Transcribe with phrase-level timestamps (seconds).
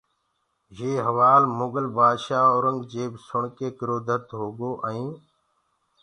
[0.77, 5.15] يي هوآل مُگل بآدشآه اورنٚگجيب سُڻڪي ڪروڌِتِ هوگوائينٚ